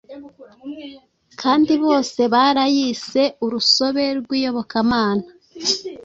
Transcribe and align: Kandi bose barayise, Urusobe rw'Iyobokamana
Kandi 1.41 1.73
bose 1.83 2.21
barayise, 2.33 3.23
Urusobe 3.45 4.03
rw'Iyobokamana 4.19 5.27